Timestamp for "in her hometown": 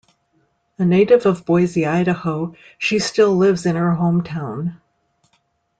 3.67-4.77